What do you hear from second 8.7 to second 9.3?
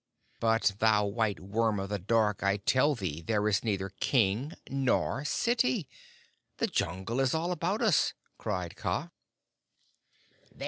Kaa.